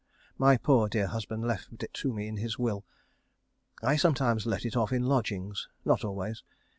[0.39, 2.83] My poor dear husband left it to me in his will.
[3.83, 5.67] I sometimes let it off in lodgings.
[5.85, 6.41] Not always.